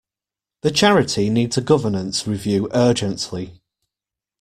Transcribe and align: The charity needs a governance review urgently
The 0.63 0.71
charity 0.71 1.29
needs 1.29 1.59
a 1.59 1.61
governance 1.61 2.25
review 2.25 2.67
urgently 2.73 3.61